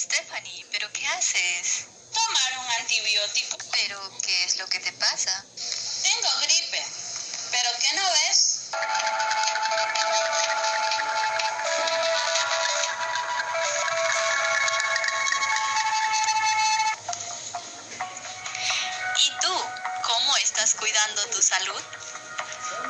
Stephanie, 0.00 0.64
¿pero 0.72 0.90
qué 0.94 1.06
haces? 1.08 1.84
Tomar 2.14 2.58
un 2.58 2.70
antibiótico. 2.80 3.58
¿Pero 3.70 4.00
qué 4.22 4.44
es 4.44 4.56
lo 4.56 4.66
que 4.66 4.80
te 4.80 4.92
pasa? 4.94 5.44
Tengo 6.02 6.28
gripe. 6.40 6.82
¿Pero 7.50 7.70
qué 7.82 7.96
no 7.96 8.10
ves? 8.12 8.70
¿Y 19.18 19.40
tú? 19.42 19.64
¿Cómo 20.02 20.36
estás 20.38 20.74
cuidando 20.76 21.26
tu 21.26 21.42
salud? 21.42 21.82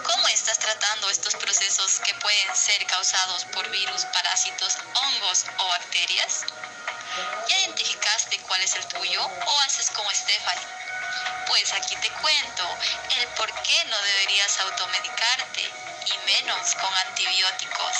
¿Cómo 0.04 0.28
estás 0.28 0.60
tratando 0.60 1.10
estos 1.10 1.34
procesos 1.34 1.98
que 2.04 2.14
pueden 2.14 2.54
ser 2.54 2.86
causados 2.86 3.46
por 3.46 3.68
virus, 3.70 4.04
parásitos, 4.04 4.78
hongos 4.94 5.46
o 5.58 5.68
bacterias? 5.70 6.44
¿Ya 7.48 7.56
identificaste 7.58 8.38
cuál 8.40 8.60
es 8.62 8.74
el 8.76 8.86
tuyo 8.86 9.22
o 9.24 9.60
haces 9.60 9.90
como 9.90 10.10
Stephanie? 10.10 10.66
Pues 11.46 11.72
aquí 11.72 11.96
te 11.96 12.08
cuento 12.10 12.78
el 13.18 13.28
por 13.28 13.52
qué 13.62 13.84
no 13.86 13.98
deberías 14.00 14.58
automedicarte 14.60 15.62
y 15.62 16.26
menos 16.26 16.74
con 16.76 16.96
antibióticos. 17.06 17.96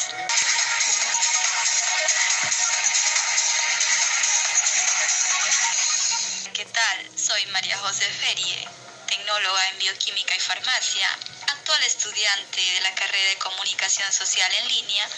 ¿Qué 6.54 6.64
tal? 6.66 7.18
Soy 7.18 7.46
María 7.46 7.76
José 7.78 8.08
Ferie, 8.12 8.68
tecnóloga 9.08 9.68
en 9.68 9.78
bioquímica 9.78 10.34
y 10.36 10.40
farmacia, 10.40 11.08
actual 11.48 11.82
estudiante 11.82 12.60
de 12.60 12.80
la 12.82 12.94
carrera 12.94 13.30
de 13.30 13.38
comunicación 13.38 14.12
social 14.12 14.52
en 14.60 14.68
línea 14.68 15.08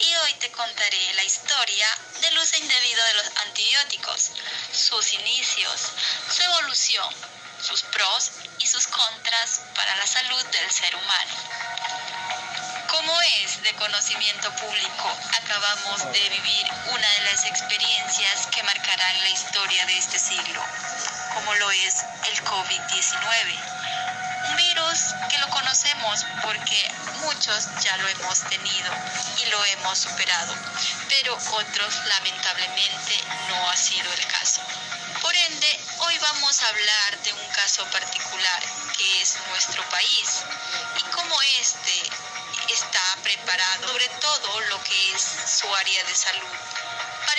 y 0.00 0.16
hoy 0.16 0.34
te 0.34 0.50
contaré 0.50 1.14
la 1.14 1.24
historia 1.24 1.86
del 2.20 2.38
uso 2.38 2.56
indebido 2.56 3.04
de 3.04 3.14
los 3.14 3.26
antibióticos, 3.46 4.30
sus 4.72 5.12
inicios, 5.12 5.92
su 6.34 6.42
evolución, 6.42 7.14
sus 7.62 7.82
pros 7.82 8.30
y 8.58 8.66
sus 8.66 8.86
contras 8.86 9.60
para 9.74 9.94
la 9.96 10.06
salud 10.06 10.42
del 10.46 10.70
ser 10.70 10.94
humano. 10.96 11.34
Como 12.88 13.20
es 13.42 13.62
de 13.62 13.72
conocimiento 13.74 14.50
público, 14.56 15.16
acabamos 15.42 16.12
de 16.12 16.28
vivir 16.30 16.66
una 16.86 17.08
de 17.10 17.24
las 17.32 17.44
experiencias 17.44 18.46
que 18.48 18.62
marcarán 18.62 19.20
la 19.20 19.28
historia 19.28 19.84
de 19.86 19.98
este 19.98 20.18
siglo, 20.18 20.64
como 21.34 21.54
lo 21.56 21.70
es 21.70 22.04
el 22.26 22.44
COVID-19 22.44 23.79
que 25.28 25.38
lo 25.38 25.48
conocemos 25.50 26.24
porque 26.42 26.90
muchos 27.22 27.68
ya 27.82 27.96
lo 27.98 28.08
hemos 28.08 28.40
tenido 28.48 28.92
y 29.38 29.46
lo 29.46 29.64
hemos 29.64 29.98
superado, 29.98 30.54
pero 31.08 31.34
otros 31.34 31.94
lamentablemente 32.06 33.14
no 33.48 33.70
ha 33.70 33.76
sido 33.76 34.12
el 34.12 34.26
caso. 34.26 34.60
Por 35.20 35.34
ende, 35.34 35.80
hoy 35.98 36.18
vamos 36.18 36.62
a 36.62 36.68
hablar 36.68 37.18
de 37.22 37.32
un 37.32 37.48
caso 37.48 37.84
particular 37.86 38.62
que 38.96 39.22
es 39.22 39.36
nuestro 39.48 39.82
país 39.90 40.42
y 40.98 41.02
cómo 41.12 41.40
este 41.60 42.02
está 42.72 43.16
preparado, 43.22 43.88
sobre 43.88 44.08
todo 44.20 44.60
lo 44.60 44.82
que 44.82 45.14
es 45.14 45.22
su 45.60 45.74
área 45.74 46.04
de 46.04 46.14
salud 46.14 46.48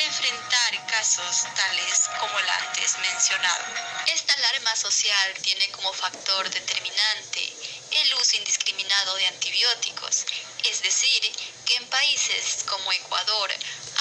para 0.02 0.10
enfrentar 0.10 0.88
casos 0.88 1.44
tales 1.56 2.10
como 2.20 2.40
el 2.40 2.50
antes 2.50 2.98
mencionado. 2.98 3.66
Esta 4.08 4.34
alarma 4.34 4.76
social 4.76 5.34
tiene 5.44 5.70
como 5.72 5.94
factor 5.94 6.50
determinante 6.50 7.54
el 7.92 8.14
uso 8.16 8.38
indiscriminado 8.38 9.16
de 9.16 9.28
antibióticos, 9.28 10.26
es 10.64 10.82
decir, 10.82 11.32
que 11.66 11.76
en 11.76 11.86
países 11.88 12.64
como 12.68 12.92
Ecuador 12.92 13.52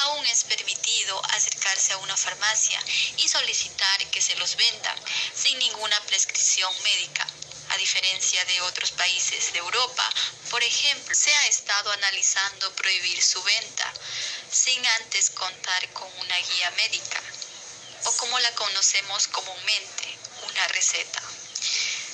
aún 0.05 0.25
es 0.27 0.45
permitido 0.45 1.21
acercarse 1.33 1.93
a 1.93 1.99
una 1.99 2.17
farmacia 2.17 2.81
y 3.19 3.29
solicitar 3.29 4.07
que 4.11 4.23
se 4.23 4.37
los 4.37 4.57
vendan 4.57 4.99
sin 5.35 5.59
ninguna 5.59 6.01
prescripción 6.03 6.73
médica 6.83 7.27
a 7.71 7.77
diferencia 7.77 8.45
de 8.45 8.61
otros 8.63 8.91
países 8.93 9.53
de 9.53 9.59
Europa, 9.59 10.09
por 10.51 10.63
ejemplo, 10.63 11.15
se 11.15 11.33
ha 11.35 11.47
estado 11.47 11.91
analizando 11.93 12.75
prohibir 12.75 13.23
su 13.23 13.43
venta 13.43 13.93
sin 14.51 14.85
antes 15.01 15.31
contar 15.31 15.89
con 15.93 16.09
una 16.19 16.37
guía 16.37 16.71
médica 16.73 17.21
o 18.05 18.13
como 18.17 18.39
la 18.41 18.53
conocemos 18.55 19.29
comúnmente, 19.29 20.19
una 20.49 20.69
receta. 20.69 21.23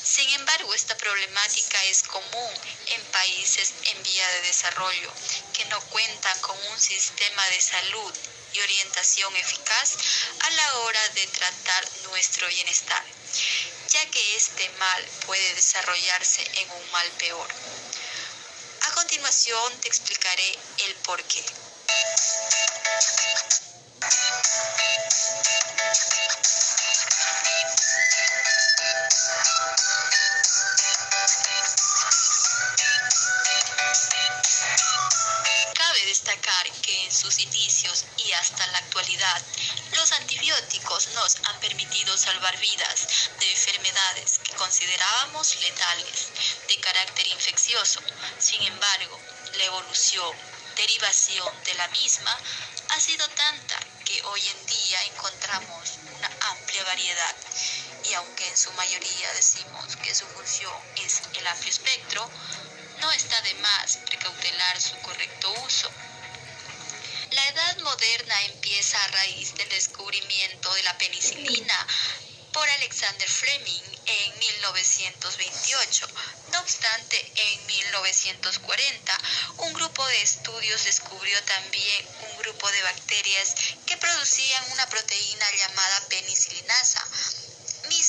Sin 0.07 0.29
embargo, 0.31 0.73
esta 0.73 0.97
problemática 0.97 1.83
es 1.85 2.03
común 2.05 2.55
en 2.87 3.05
países 3.07 3.73
en 3.85 4.03
vía 4.03 4.29
de 4.29 4.43
desarrollo 4.43 5.13
que 5.53 5.65
no 5.67 5.81
cuentan 5.81 6.39
con 6.41 6.57
un 6.69 6.81
sistema 6.81 7.45
de 7.49 7.61
salud 7.61 8.15
y 8.53 8.61
orientación 8.61 9.35
eficaz 9.37 9.97
a 10.41 10.51
la 10.51 10.75
hora 10.79 11.09
de 11.11 11.27
tratar 11.27 11.89
nuestro 12.05 12.49
bienestar, 12.49 13.05
ya 13.89 14.11
que 14.11 14.37
este 14.37 14.69
mal 14.79 15.05
puede 15.27 15.55
desarrollarse 15.55 16.43
en 16.61 16.71
un 16.71 16.91
mal 16.93 17.09
peor. 17.19 17.49
A 18.83 18.93
continuación 18.93 19.81
te 19.81 19.89
explicaré 19.89 20.59
el 20.87 20.95
por 20.97 21.23
qué. 21.25 21.45
Cabe 35.75 36.07
destacar 36.07 36.73
que 36.83 37.05
en 37.05 37.13
sus 37.13 37.39
inicios 37.39 38.05
y 38.17 38.33
hasta 38.33 38.67
la 38.69 38.79
actualidad, 38.79 39.43
los 39.93 40.13
antibióticos 40.13 41.09
nos 41.09 41.37
han 41.45 41.61
permitido 41.61 42.17
salvar 42.17 42.57
vidas 42.59 43.31
de 43.39 43.51
enfermedades 43.51 44.39
que 44.39 44.53
considerábamos 44.55 45.57
letales, 45.57 46.29
de 46.69 46.81
carácter 46.81 47.27
infeccioso. 47.29 48.01
Sin 48.39 48.63
embargo, 48.63 49.21
la 49.55 49.65
evolución, 49.65 50.37
derivación 50.77 51.65
de 51.65 51.75
la 51.75 51.89
misma 51.89 52.39
ha 52.91 53.01
sido 53.01 53.29
tanta 53.29 53.79
que 54.05 54.23
hoy 54.25 54.41
en 54.47 54.67
día 54.67 55.03
encontramos 55.05 55.99
una 56.15 56.31
amplia 56.51 56.85
variedad 56.85 57.35
y 58.05 58.15
aunque 58.15 58.49
en 58.49 58.57
su 58.57 58.71
mayoría 58.73 59.33
decimos 59.33 59.97
que 59.97 60.15
su 60.15 60.27
función 60.27 60.73
es 60.97 61.23
el 61.35 61.47
amplio 61.47 61.71
espectro, 61.71 62.31
no 63.01 63.11
está 63.13 63.41
de 63.43 63.55
más 63.55 63.99
precautelar 64.07 64.81
su 64.81 64.97
correcto 65.01 65.53
uso. 65.65 65.91
La 67.37 67.49
edad 67.49 67.77
moderna 67.81 68.45
empieza 68.47 68.97
a 68.97 69.09
raíz 69.09 69.55
del 69.57 69.69
descubrimiento 69.69 70.73
de 70.73 70.83
la 70.85 70.97
penicilina 70.97 71.87
por 72.51 72.67
Alexander 72.67 73.29
Fleming 73.29 73.83
en 74.07 74.39
1928. 74.39 76.09
No 76.53 76.61
obstante, 76.61 77.33
en 77.37 77.67
1940, 77.67 79.19
un 79.59 79.73
grupo 79.75 80.07
de 80.07 80.23
estudios 80.23 80.85
descubrió 80.85 81.43
también 81.43 82.07
un 82.31 82.39
grupo 82.39 82.71
de 82.71 82.83
bacterias 82.85 83.55
que 83.85 83.99
producían 83.99 84.73
una 84.73 84.89
proteína 84.89 85.47
llamada 85.59 86.09
penicilinasa 86.09 87.07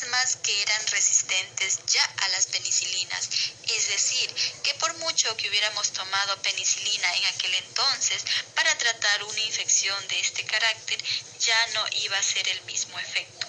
mismas 0.02 0.36
que 0.44 0.62
eran 0.62 0.88
resistentes 0.88 1.80
ya 1.88 2.04
a 2.04 2.30
las 2.30 2.46
penicilinas. 2.46 3.30
Es 3.68 3.88
decir, 3.88 4.32
que 4.62 4.76
por 4.76 4.94
mucho 4.98 5.36
que 5.38 5.50
hubiéramos 5.50 5.92
tomado 5.92 6.40
penicilina 6.44 7.16
en 7.16 7.26
aquel 7.26 7.56
entonces 7.56 8.24
para 8.54 8.78
tratar 8.78 9.24
una 9.24 9.40
infección 9.40 10.08
de 10.08 10.20
este 10.20 10.46
carácter, 10.46 11.04
ya 11.40 11.68
no 11.74 11.84
iba 12.04 12.18
a 12.18 12.24
ser 12.24 12.48
el 12.48 12.62
mismo 12.64 13.00
efecto. 13.00 13.48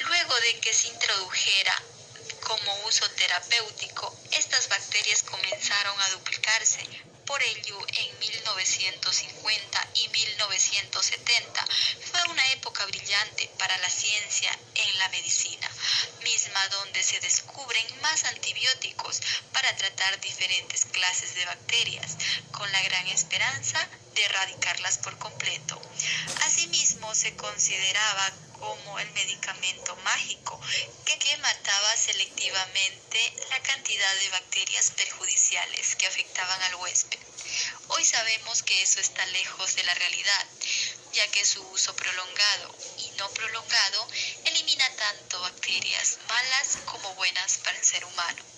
Luego 0.00 0.34
de 0.40 0.60
que 0.60 0.74
se 0.74 0.88
introdujera 0.88 1.82
como 2.42 2.86
uso 2.86 3.08
terapéutico, 3.12 4.14
estas 4.32 4.68
bacterias 4.68 5.22
comenzaron 5.22 5.98
a 6.02 6.10
duplicarse, 6.10 6.86
por 7.26 7.42
ello, 7.42 7.78
en 7.92 8.18
1950 8.20 9.88
y 9.94 10.08
1970 10.08 11.66
fue 12.10 12.22
una 12.30 12.52
época 12.52 12.86
brillante 12.86 13.50
para 13.58 13.76
la 13.78 13.90
ciencia 13.90 14.56
en 14.76 14.98
la 14.98 15.08
medicina, 15.08 15.68
misma 16.22 16.68
donde 16.68 17.02
se 17.02 17.18
descubren 17.20 18.00
más 18.00 18.24
antibióticos 18.24 19.20
para 19.52 19.76
tratar 19.76 20.20
diferentes 20.20 20.84
clases 20.84 21.34
de 21.34 21.44
bacterias, 21.44 22.16
con 22.52 22.70
la 22.70 22.82
gran 22.82 23.08
esperanza 23.08 23.88
de 24.16 24.24
erradicarlas 24.24 24.98
por 24.98 25.16
completo. 25.18 25.80
Asimismo, 26.42 27.14
se 27.14 27.36
consideraba 27.36 28.32
como 28.58 28.98
el 28.98 29.10
medicamento 29.12 29.94
mágico 29.96 30.58
que, 31.04 31.18
que, 31.18 31.36
mataba 31.36 31.96
selectivamente 31.96 33.20
la 33.50 33.60
cantidad 33.60 34.14
de 34.16 34.30
bacterias 34.30 34.90
perjudiciales 34.92 35.94
que 35.96 36.06
afectaban 36.06 36.62
al 36.62 36.76
huésped. 36.76 37.18
Hoy 37.88 38.04
sabemos 38.04 38.62
que 38.62 38.82
eso 38.82 38.98
está 39.00 39.24
lejos 39.26 39.76
de 39.76 39.84
la 39.84 39.94
realidad, 39.94 40.46
ya 41.12 41.30
que 41.30 41.44
su 41.44 41.62
uso 41.68 41.94
prolongado 41.94 42.74
y 42.98 43.10
no 43.18 43.28
prolongado 43.30 44.08
elimina 44.46 44.88
tanto 44.96 45.40
bacterias 45.42 46.18
malas 46.26 46.78
como 46.86 47.14
buenas 47.14 47.58
para 47.58 47.78
el 47.78 47.84
ser 47.84 48.04
humano. 48.04 48.55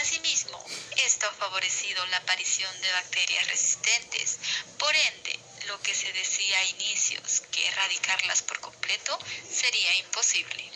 Asimismo, 0.00 0.64
esto 1.04 1.26
ha 1.28 1.32
favorecido 1.32 2.06
la 2.06 2.16
aparición 2.16 2.80
de 2.80 2.90
bacterias 2.90 3.46
resistentes, 3.48 4.38
por 4.78 4.96
ende, 4.96 5.38
lo 5.66 5.78
que 5.82 5.94
se 5.94 6.08
y 6.08 6.52
a 6.54 6.64
inicios 6.64 7.42
que 7.52 7.68
erradicarlas 7.68 8.40
por 8.40 8.58
completo 8.60 9.18
sería 9.46 9.94
imposible. 9.96 10.72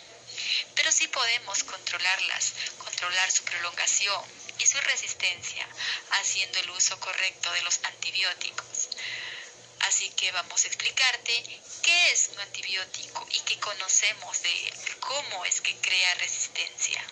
Pero 0.75 0.93
sí 0.93 1.09
podemos 1.09 1.65
controlarlas, 1.65 2.53
controlar 2.76 3.31
su 3.32 3.44
prolongación 3.44 4.23
y 4.59 4.67
su 4.67 4.79
resistencia, 4.82 5.67
haciendo 6.11 6.59
el 6.61 6.70
uso 6.70 7.00
correcto 7.00 7.50
de 7.53 7.62
los 7.62 7.81
antibióticos. 7.82 8.91
Así 9.81 10.11
que 10.11 10.32
vamos 10.32 10.65
a 10.65 10.67
explicarte 10.67 11.61
qué 11.82 12.12
es 12.12 12.29
un 12.29 12.41
antibiótico 12.41 13.27
y 13.31 13.41
qué 13.41 13.59
conocemos 13.59 14.43
de 14.43 14.69
él, 14.69 14.75
cómo 15.00 15.47
es 15.47 15.62
que 15.62 15.75
crea 15.77 16.15
resistencia. 16.17 17.03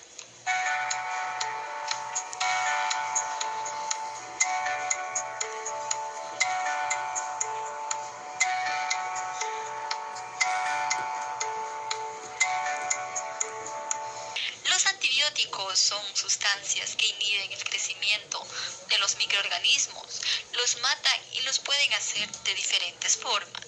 Antibióticos 15.32 15.78
son 15.78 16.04
sustancias 16.14 16.94
que 16.94 17.06
inhiben 17.06 17.52
el 17.52 17.64
crecimiento 17.64 18.46
de 18.88 18.98
los 18.98 19.16
microorganismos, 19.16 20.20
los 20.52 20.76
matan 20.82 21.20
y 21.32 21.40
los 21.40 21.58
pueden 21.58 21.90
hacer 21.94 22.30
de 22.30 22.54
diferentes 22.54 23.16
formas. 23.16 23.64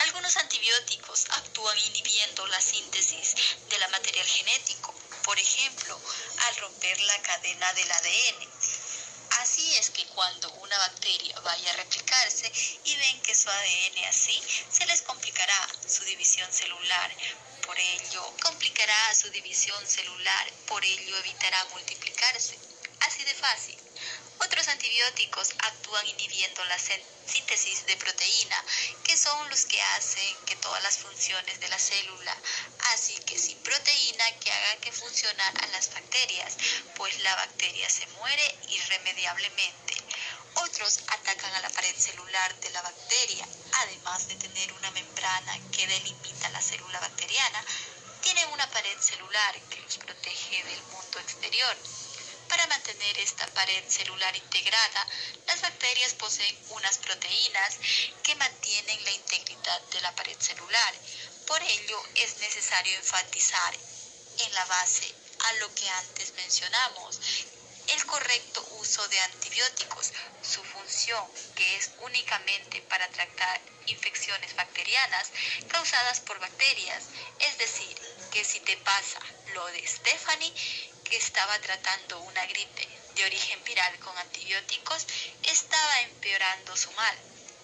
Algunos 0.00 0.36
antibióticos 0.36 1.26
actúan 1.30 1.78
inhibiendo 1.78 2.48
la 2.48 2.60
síntesis 2.60 3.36
de 3.68 3.78
la 3.78 3.86
material 3.90 4.26
genético, 4.26 4.92
por 5.22 5.38
ejemplo, 5.38 6.00
al 6.48 6.56
romper 6.56 7.00
la 7.02 7.22
cadena 7.22 7.72
del 7.74 7.92
ADN. 7.92 8.53
Es 9.78 9.90
que 9.90 10.06
cuando 10.06 10.48
una 10.52 10.78
bacteria 10.78 11.38
vaya 11.40 11.70
a 11.72 11.76
replicarse 11.76 12.50
y 12.84 12.94
ven 12.94 13.20
que 13.22 13.34
su 13.34 13.50
ADN 13.50 14.04
así, 14.08 14.40
se 14.70 14.86
les 14.86 15.02
complicará 15.02 15.68
su 15.86 16.04
división 16.04 16.50
celular. 16.52 17.10
Por 17.66 17.76
ello, 17.78 18.34
complicará 18.40 19.14
su 19.14 19.30
división 19.30 19.84
celular, 19.86 20.52
por 20.68 20.84
ello 20.84 21.18
evitará 21.18 21.64
multiplicarse. 21.72 22.56
Así 23.00 23.24
de 23.24 23.34
fácil. 23.34 23.83
Otros 24.38 24.68
antibióticos 24.68 25.54
actúan 25.58 26.06
inhibiendo 26.08 26.64
la 26.64 26.78
síntesis 26.78 27.86
de 27.86 27.96
proteína, 27.96 28.64
que 29.04 29.16
son 29.16 29.48
los 29.50 29.64
que 29.66 29.80
hacen 29.80 30.36
que 30.46 30.56
todas 30.56 30.82
las 30.82 30.98
funciones 30.98 31.60
de 31.60 31.68
la 31.68 31.78
célula, 31.78 32.36
así 32.92 33.14
que 33.26 33.38
sin 33.38 33.58
proteína 33.62 34.24
que 34.40 34.50
haga 34.50 34.76
que 34.76 34.92
funcionar 34.92 35.52
a 35.62 35.66
las 35.68 35.92
bacterias, 35.92 36.56
pues 36.96 37.18
la 37.20 37.34
bacteria 37.36 37.88
se 37.88 38.06
muere 38.08 38.58
irremediablemente. 38.68 39.94
Otros 40.56 41.00
atacan 41.08 41.54
a 41.54 41.60
la 41.60 41.70
pared 41.70 41.96
celular 41.96 42.54
de 42.60 42.70
la 42.70 42.82
bacteria, 42.82 43.46
además 43.82 44.28
de 44.28 44.36
tener 44.36 44.72
una 44.72 44.90
membrana 44.92 45.58
que 45.72 45.86
delimita 45.86 46.48
la 46.50 46.62
célula 46.62 47.00
bacteriana, 47.00 47.64
tienen 48.20 48.48
una 48.52 48.68
pared 48.70 48.98
celular 49.00 49.60
que 49.68 49.80
los 49.80 49.98
protege 49.98 50.62
del 50.64 50.82
mundo 50.84 51.18
exterior. 51.18 51.76
Para 52.48 52.66
mantener 52.66 53.18
esta 53.18 53.46
pared 53.48 53.84
celular 53.88 54.36
integrada, 54.36 55.06
las 55.46 55.60
bacterias 55.60 56.14
poseen 56.14 56.56
unas 56.70 56.98
proteínas 56.98 57.78
que 58.22 58.34
mantienen 58.36 59.04
la 59.04 59.10
integridad 59.10 59.80
de 59.82 60.00
la 60.00 60.14
pared 60.14 60.38
celular. 60.38 60.94
Por 61.46 61.62
ello, 61.62 62.02
es 62.14 62.36
necesario 62.38 62.96
enfatizar 62.96 63.74
en 63.74 64.54
la 64.54 64.64
base 64.66 65.14
a 65.40 65.52
lo 65.54 65.74
que 65.74 65.88
antes 65.88 66.32
mencionamos, 66.34 67.20
el 67.88 68.06
correcto 68.06 68.66
uso 68.78 69.06
de 69.08 69.20
antibióticos, 69.20 70.12
su 70.42 70.64
función, 70.64 71.24
que 71.54 71.76
es 71.76 71.90
únicamente 72.00 72.80
para 72.82 73.08
tratar 73.08 73.60
infecciones 73.86 74.54
bacterianas 74.56 75.30
causadas 75.68 76.20
por 76.20 76.38
bacterias, 76.38 77.04
es 77.40 77.58
decir, 77.58 77.94
que 78.32 78.44
si 78.44 78.60
te 78.60 78.76
pasa 78.78 79.20
lo 79.52 79.66
de 79.66 79.86
Stephanie, 79.86 80.52
que 81.14 81.18
estaba 81.18 81.56
tratando 81.60 82.18
una 82.22 82.44
gripe 82.46 82.88
de 83.14 83.24
origen 83.24 83.62
viral 83.62 83.96
con 84.00 84.18
antibióticos, 84.18 85.06
estaba 85.44 86.00
empeorando 86.00 86.76
su 86.76 86.90
mal. 86.90 87.16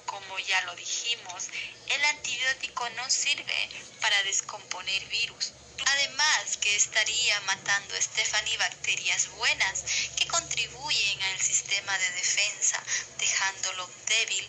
Como 0.07 0.39
ya 0.39 0.61
lo 0.67 0.77
dijimos, 0.77 1.49
el 1.89 2.05
antibiótico 2.05 2.89
no 2.91 3.11
sirve 3.11 3.69
para 4.01 4.23
descomponer 4.23 5.05
virus. 5.07 5.53
Además 5.85 6.59
que 6.61 6.77
estaría 6.77 7.41
matando 7.41 7.97
a 7.97 8.01
Stephanie 8.01 8.57
bacterias 8.57 9.27
buenas 9.31 9.83
que 10.17 10.29
contribuyen 10.29 11.23
al 11.23 11.41
sistema 11.41 11.99
de 11.99 12.11
defensa, 12.13 12.81
dejándolo 13.19 13.91
débil. 14.07 14.49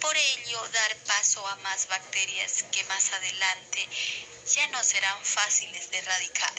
Por 0.00 0.16
ello, 0.16 0.68
dar 0.68 0.96
paso 0.98 1.44
a 1.48 1.56
más 1.56 1.88
bacterias 1.88 2.62
que 2.70 2.84
más 2.84 3.10
adelante 3.14 3.88
ya 4.54 4.68
no 4.68 4.84
serán 4.84 5.24
fáciles 5.24 5.90
de 5.90 5.98
erradicar. 5.98 6.54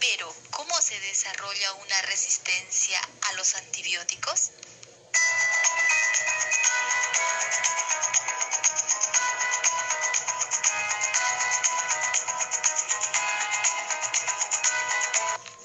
Pero, 0.00 0.34
¿cómo 0.50 0.80
se 0.80 0.98
desarrolla 1.00 1.74
una 1.74 2.02
resistencia 2.02 2.98
a 3.28 3.32
los 3.34 3.54
antibióticos? 3.54 4.50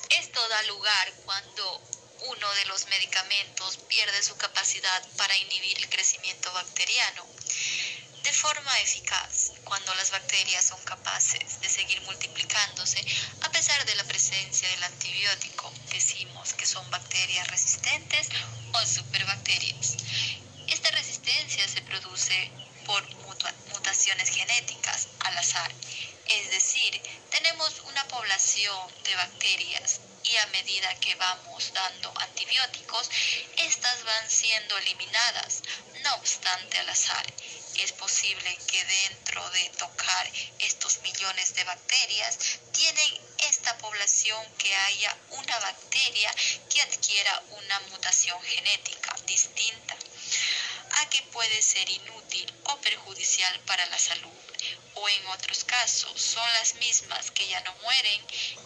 Esto 0.10 0.48
da 0.50 0.64
lugar 0.64 1.14
cuando 1.24 1.81
uno 2.28 2.54
de 2.56 2.66
los 2.66 2.88
medicamentos 2.88 3.78
pierde 3.88 4.22
su 4.22 4.36
capacidad 4.36 5.08
para 5.16 5.38
inhibir 5.38 5.78
el 5.78 5.90
crecimiento 5.90 6.52
bacteriano 6.52 7.26
de 8.24 8.34
forma 8.34 8.81
eficaz 8.81 9.52
cuando 9.64 9.94
las 9.96 10.10
bacterias 10.10 10.66
son 10.66 10.84
capaces 10.84 11.62
de 11.62 11.70
seguir 11.70 12.02
multiplicándose 12.02 13.06
pesar 13.56 13.86
de 13.86 13.96
la 13.96 14.04
presencia 14.04 14.68
del 14.68 14.84
antibiótico. 14.84 15.72
Decimos 15.90 16.54
que 16.56 16.66
son 16.66 16.92
bacterias 16.92 17.48
resistentes 17.48 18.28
o 18.74 18.86
superbacterias. 18.86 19.96
Esta 20.68 20.92
resistencia 20.92 21.66
se 21.66 21.81
produce 21.84 22.52
por 22.86 23.02
mutaciones 23.72 24.30
genéticas 24.30 25.07
al 25.22 25.38
azar, 25.38 25.72
es 26.25 26.52
decir, 26.52 27.02
tenemos 27.31 27.80
una 27.88 28.06
población 28.10 28.92
de 29.06 29.16
bacterias 29.16 30.02
y 30.24 30.36
a 30.36 30.48
medida 30.48 30.94
que 30.96 31.16
vamos 31.16 31.72
dando 31.74 32.13
antibióticos, 32.19 33.10
estas 33.56 34.04
van 34.04 34.30
siendo 34.30 34.78
eliminadas, 34.80 35.62
no 36.04 36.16
obstante 36.16 36.78
al 36.80 36.90
azar 36.90 37.25
es 37.83 37.92
posible 37.94 38.57
que 38.68 38.83
dentro 38.85 39.50
de 39.50 39.69
tocar 39.78 40.31
estos 40.59 41.02
millones 41.02 41.54
de 41.56 41.64
bacterias, 41.66 42.40
tienen 42.71 43.34
esta 43.66 43.80
población 43.80 44.45
que 44.60 44.76
haya 44.76 45.18
una 45.31 45.60
bacteria 45.60 46.31
que 46.69 46.84
adquiera 46.84 47.44
una 47.50 47.80
mutación 47.90 48.40
genética 48.44 49.16
distinta, 49.26 49.98
a 51.02 51.10
que 51.10 51.24
puede 51.34 51.64
ser 51.64 51.90
inútil 51.90 52.54
o 52.66 52.78
perjudicial 52.81 53.60
para 53.62 53.84
la 53.88 53.98
salud 53.98 54.31
o 54.94 55.10
en 55.10 55.28
otros 55.28 55.64
casos 55.64 56.22
son 56.22 56.48
las 56.60 56.76
mismas 56.76 57.31
que 57.31 57.48
ya 57.48 57.60
no 57.62 57.74
mueren 57.81 58.22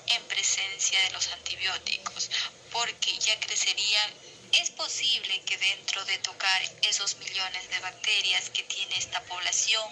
en 0.08 0.24
presencia 0.27 1.01
de 1.03 1.12
los 1.12 1.29
antibióticos 1.29 2.29
porque 2.70 3.18
ya 3.20 3.39
crecerían 3.39 4.13
es 4.53 4.72
posible 4.72 5.41
que 5.41 5.58
dentro 5.58 6.03
de 6.06 6.18
tocar 6.20 6.62
esos 6.84 7.15
millones 7.18 7.70
de 7.70 7.79
bacterias 7.79 8.50
que 8.50 8.63
tiene 8.63 8.98
esta 8.98 9.22
población 9.25 9.84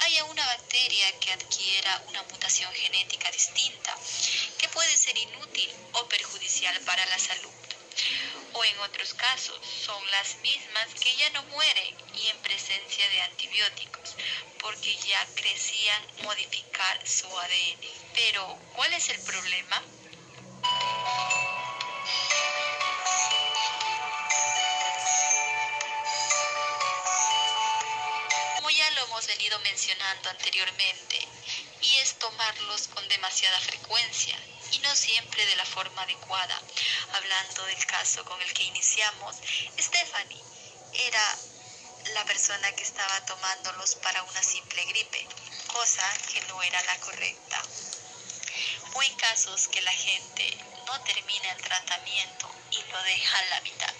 haya 0.00 0.24
una 0.24 0.46
bacteria 0.46 1.18
que 1.20 1.32
adquiera 1.32 2.02
una 2.08 2.22
mutación 2.24 2.72
genética 2.74 3.30
distinta, 3.30 3.94
que 4.58 4.68
puede 4.68 4.96
ser 4.96 5.16
inútil 5.16 5.70
o 5.92 6.08
perjudicial 6.08 6.78
para 6.80 7.04
la 7.06 7.18
salud. 7.18 7.50
O 8.52 8.64
en 8.64 8.78
otros 8.80 9.14
casos 9.14 9.60
son 9.84 10.10
las 10.10 10.36
mismas 10.38 10.88
que 11.00 11.14
ya 11.16 11.30
no 11.30 11.42
mueren 11.44 11.96
y 12.14 12.28
en 12.28 12.38
presencia 12.38 13.08
de 13.10 13.22
antibióticos, 13.22 14.16
porque 14.60 14.96
ya 14.96 15.26
crecían 15.34 16.02
modificar 16.22 17.06
su 17.06 17.26
ADN. 17.26 17.86
Pero, 18.14 18.58
¿cuál 18.74 18.92
es 18.94 19.08
el 19.08 19.20
problema? 19.20 19.82
Mencionando 29.70 30.30
anteriormente, 30.30 31.28
y 31.80 31.96
es 31.98 32.18
tomarlos 32.18 32.88
con 32.88 33.06
demasiada 33.08 33.60
frecuencia 33.60 34.36
y 34.72 34.78
no 34.80 34.94
siempre 34.96 35.46
de 35.46 35.54
la 35.54 35.64
forma 35.64 36.02
adecuada. 36.02 36.60
Hablando 37.12 37.64
del 37.66 37.86
caso 37.86 38.24
con 38.24 38.40
el 38.42 38.52
que 38.52 38.64
iniciamos, 38.64 39.36
Stephanie 39.78 40.42
era 40.94 41.38
la 42.14 42.24
persona 42.24 42.72
que 42.72 42.82
estaba 42.82 43.24
tomándolos 43.26 43.94
para 43.96 44.24
una 44.24 44.42
simple 44.42 44.84
gripe, 44.86 45.28
cosa 45.68 46.06
que 46.32 46.40
no 46.48 46.60
era 46.64 46.82
la 46.82 46.98
correcta. 46.98 47.62
O 48.94 49.02
en 49.02 49.14
casos 49.14 49.68
que 49.68 49.82
la 49.82 49.92
gente 49.92 50.58
no 50.86 51.00
termina 51.02 51.52
el 51.52 51.62
tratamiento 51.62 52.50
y 52.72 52.90
lo 52.90 53.02
deja 53.04 53.38
a 53.38 53.44
la 53.46 53.60
mitad 53.60 53.94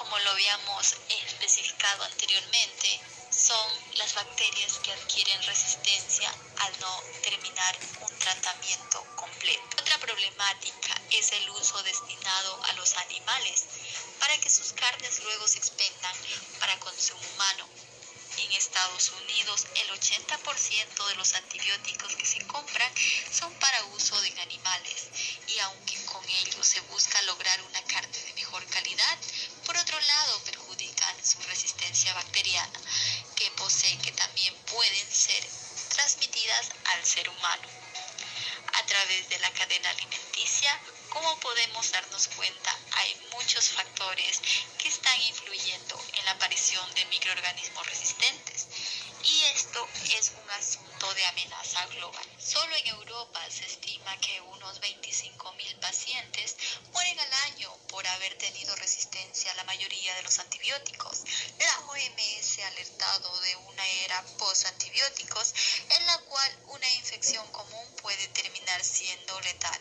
como 0.00 0.18
lo 0.24 0.30
habíamos 0.30 0.96
especificado 1.24 2.02
anteriormente, 2.02 3.00
son 3.50 3.98
las 3.98 4.14
bacterias 4.14 4.78
que 4.78 4.92
adquieren 4.92 5.42
resistencia 5.42 6.32
al 6.58 6.78
no 6.78 7.02
terminar 7.20 7.78
un 8.00 8.18
tratamiento 8.20 9.04
completo. 9.16 9.76
Otra 9.80 9.98
problemática 9.98 10.94
es 11.10 11.32
el 11.32 11.50
uso 11.50 11.82
destinado 11.82 12.64
a 12.66 12.72
los 12.74 12.96
animales 12.98 13.64
para 14.20 14.38
que 14.38 14.48
sus 14.48 14.72
carnes 14.74 15.20
luego 15.24 15.48
se 15.48 15.58
expendan 15.58 16.14
para 16.60 16.78
consumo 16.78 17.20
humano. 17.34 17.68
En 18.38 18.52
Estados 18.52 19.10
Unidos, 19.20 19.66
el 19.74 19.88
80% 20.00 21.08
de 21.08 21.14
los 21.16 21.34
antibióticos 21.34 22.14
que 22.14 22.26
se 22.26 22.46
compran 22.46 22.92
son 23.32 23.52
para 23.54 23.84
uso 23.86 24.22
en 24.24 24.38
animales 24.38 25.08
y 25.48 25.58
aunque 25.58 25.96
con 26.04 26.24
ello 26.28 26.62
se 26.62 26.80
busca 26.82 27.20
lograr 27.22 27.60
una 27.62 27.82
carne 27.82 28.16
de 28.16 28.34
mejor 28.34 28.64
calidad, 28.66 29.18
por 29.66 29.76
otro 29.76 29.98
lado 30.00 30.40
perjudican 30.44 31.26
su 31.26 31.40
resistencia 31.42 32.14
bacteriana, 32.14 32.80
que 33.60 33.64
posee 33.64 33.98
que 33.98 34.12
también 34.12 34.54
pueden 34.72 35.12
ser 35.12 35.44
transmitidas 35.90 36.70
al 36.94 37.04
ser 37.04 37.28
humano. 37.28 37.68
A 38.72 38.86
través 38.86 39.28
de 39.28 39.38
la 39.38 39.50
cadena 39.50 39.90
alimenticia, 39.90 40.80
como 41.10 41.38
podemos 41.40 41.92
darnos 41.92 42.28
cuenta, 42.28 42.74
hay 42.92 43.14
muchos 43.32 43.68
factores 43.68 44.40
que 44.78 44.88
están 44.88 45.20
influyendo 45.22 46.02
en 46.14 46.24
la 46.24 46.30
aparición 46.32 46.94
de 46.94 47.04
microorganismos 47.06 47.86
resistentes 47.86 48.66
y 49.24 49.42
esto 49.54 49.86
es 50.16 50.32
un 50.42 50.50
asunto 50.50 51.14
de 51.14 51.26
amenaza 51.26 51.86
global. 51.86 52.24
Solo 52.38 52.74
en 52.76 52.86
Europa 52.88 53.40
se 53.50 53.66
estima 53.66 54.16
que 54.20 54.40
unos 54.40 54.80
25.000 54.80 55.80
pacientes 55.80 56.56
mueren 56.92 57.18
al 57.20 57.32
año 57.52 57.70
por 57.88 58.06
haber 58.06 58.36
tenido 58.38 58.74
resistencia 58.76 59.52
a 59.52 59.54
la 59.56 59.64
mayoría 59.64 60.14
de 60.16 60.22
los 60.22 60.38
antibióticos. 60.38 61.24
La 61.58 61.80
OMS 61.86 62.58
ha 62.60 62.68
alertado 62.68 63.40
de 63.40 63.56
una 63.56 63.86
era 64.04 64.22
post-antibióticos 64.38 65.54
en 65.98 66.06
la 66.06 66.18
cual 66.18 66.58
una 66.68 66.88
infección 66.94 67.46
común 67.52 67.96
puede 68.02 68.28
terminar 68.28 68.82
siendo 68.82 69.40
letal 69.40 69.80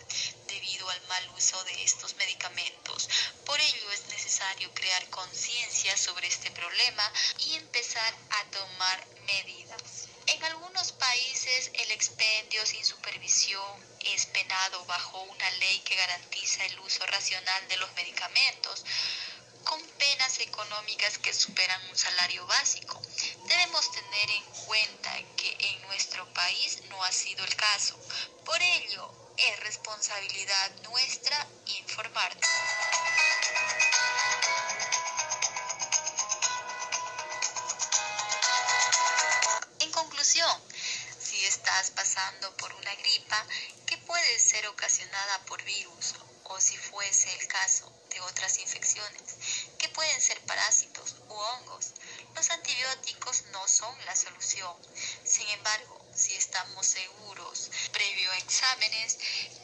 debido 0.60 0.90
al 0.90 1.02
mal 1.08 1.30
uso 1.38 1.64
de 1.64 1.84
estos 1.84 2.16
medicamentos. 2.16 3.08
Por 3.46 3.60
ello 3.60 3.92
es 3.92 4.06
necesario 4.08 4.70
crear 4.74 5.10
conciencia 5.10 5.96
sobre 5.96 6.28
este 6.28 6.52
problema 6.52 7.14
y 7.40 7.56
empezar 7.56 8.14
a 8.32 8.44
tomar 8.52 9.08
medidas. 9.26 10.10
En 10.28 10.44
algunos 10.44 10.92
países 10.92 11.72
el 11.74 11.92
expendio 11.92 12.66
sin 12.66 12.84
supervisión 12.86 13.86
es 14.02 14.26
penado 14.28 14.84
bajo 14.86 15.22
una 15.22 15.50
ley 15.52 15.80
que 15.80 15.96
garantiza 15.96 16.66
el 16.66 16.80
uso 16.82 17.06
racional 17.06 17.68
de 17.70 17.78
los 17.78 17.92
medicamentos 17.94 18.84
con 19.64 19.82
penas 19.82 20.40
económicas 20.40 21.20
que 21.20 21.34
superan 21.34 21.90
un 21.90 21.98
salario 21.98 22.46
básico. 22.48 23.02
Debemos 23.48 23.92
tener 23.92 24.30
en 24.32 24.44
cuenta 24.66 25.12
que 25.38 25.56
en 25.58 25.82
nuestro 25.84 26.26
país 26.34 26.82
no 26.90 27.02
ha 27.04 27.12
sido 27.12 27.46
el 27.46 27.56
caso. 27.56 27.98
Por 28.46 28.62
ello, 28.62 29.29
es 29.48 29.60
responsabilidad 29.62 30.72
nuestra 30.84 31.48
informarnos. 31.66 32.50
En 39.80 39.92
conclusión, 39.92 40.62
si 41.20 41.46
estás 41.46 41.92
pasando 41.92 42.56
por 42.58 42.74
una 42.74 42.94
gripa 42.96 43.46
que 43.86 43.98
puede 44.00 44.40
ser 44.40 44.68
ocasionada 44.68 45.40
por 45.46 45.64
virus 45.64 46.16
o 46.44 46.60
si 46.60 46.78
fuese 46.78 47.34
el 47.40 47.48
caso 47.48 47.92
de 48.10 48.20
otras 48.22 48.58
infecciones 48.60 49.36
que 49.78 49.88
pueden 49.90 50.20
ser 50.20 50.40
parásitos 50.42 51.16
u 51.30 51.34
hongos, 51.34 51.94
los 52.36 52.50
antibióticos 52.50 53.44
no 53.52 53.66
son 53.68 53.96
la 54.06 54.16
solución. 54.16 54.76
Sin 55.24 55.48
embargo, 55.50 55.99
si 56.20 56.36
estamos 56.36 56.86
seguros, 56.86 57.72
previo 57.94 58.30
a 58.32 58.38
exámenes, 58.38 59.18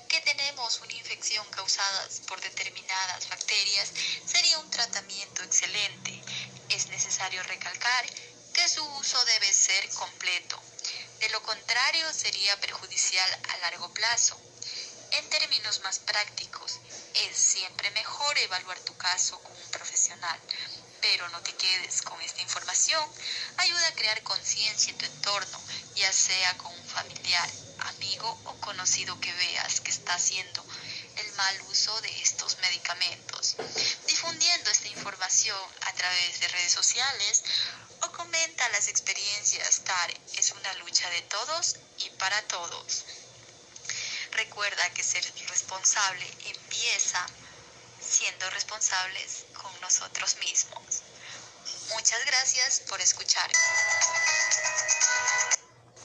que 0.07 0.21
tenemos 0.21 0.79
una 0.79 0.93
infección 0.93 1.45
causada 1.49 2.07
por 2.27 2.39
determinadas 2.39 3.27
bacterias, 3.27 3.91
sería 4.25 4.59
un 4.59 4.69
tratamiento 4.69 5.43
excelente. 5.43 6.21
Es 6.69 6.87
necesario 6.87 7.43
recalcar 7.43 8.05
que 8.53 8.69
su 8.69 8.85
uso 8.85 9.23
debe 9.25 9.51
ser 9.51 9.89
completo. 9.89 10.61
De 11.19 11.29
lo 11.29 11.43
contrario, 11.43 12.13
sería 12.13 12.59
perjudicial 12.61 13.41
a 13.49 13.57
largo 13.57 13.93
plazo. 13.93 14.39
En 15.11 15.29
términos 15.29 15.81
más 15.81 15.99
prácticos, 15.99 16.79
es 17.15 17.37
siempre 17.37 17.91
mejor 17.91 18.37
evaluar 18.37 18.79
tu 18.79 18.95
caso 18.97 19.39
con 19.41 19.51
un 19.55 19.71
profesional, 19.71 20.39
pero 21.01 21.27
no 21.29 21.41
te 21.41 21.53
quedes 21.55 22.01
con 22.01 22.19
esta 22.21 22.41
información. 22.41 23.03
Ayuda 23.57 23.87
a 23.87 23.93
crear 23.93 24.23
conciencia 24.23 24.91
en 24.91 24.97
tu 24.97 25.05
entorno, 25.05 25.61
ya 25.95 26.11
sea 26.11 26.57
con 26.57 26.73
un 26.73 26.85
familiar, 26.87 27.49
amigo 27.79 28.29
o 28.45 28.53
conocido 28.61 29.19
que 29.19 29.31
veas 29.33 29.79
que 29.81 29.91
está 29.91 30.13
haciendo 30.13 30.63
el 31.17 31.31
mal 31.33 31.61
uso 31.69 31.99
de 32.01 32.21
estos 32.21 32.57
medicamentos. 32.59 33.55
Difundiendo 34.07 34.69
esta 34.69 34.87
información 34.89 35.57
a 35.81 35.93
través 35.93 36.39
de 36.39 36.47
redes 36.49 36.71
sociales 36.71 37.43
o 38.01 38.11
comenta 38.11 38.69
las 38.69 38.87
experiencias 38.87 39.81
TAR 39.85 40.13
es 40.37 40.51
una 40.51 40.73
lucha 40.75 41.09
de 41.09 41.21
todos 41.23 41.77
y 41.97 42.09
para 42.11 42.41
todos. 42.43 43.05
Recuerda 44.31 44.89
que 44.93 45.03
ser 45.03 45.23
responsable 45.47 46.25
empieza 46.45 47.25
siendo 48.01 48.49
responsables 48.49 49.45
con 49.53 49.71
nosotros 49.81 50.35
mismos. 50.37 51.01
Muchas 51.89 52.25
gracias 52.25 52.81
por 52.81 52.99
escuchar. 52.99 53.49